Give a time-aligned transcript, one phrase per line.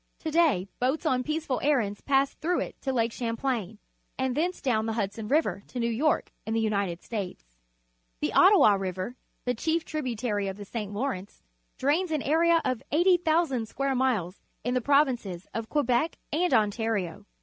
[0.21, 3.77] To day boats on peaceful errands pass through it to Lake Champlain,
[4.17, 7.43] and thence down the Hudson River to New York, in the United States.
[8.19, 10.91] 92 PUBLIC SCHOOL GEOGRAPHY The Ottawa River, the chief tributarj' of the St.
[10.91, 11.43] Lawrence,
[11.77, 17.27] drains an area of 80,000 square miles in tlie provinces of Quebec and Ontario